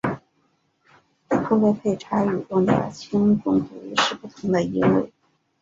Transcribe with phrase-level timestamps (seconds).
[1.27, 5.13] 普雷佩查语中的轻重读是不同的音位。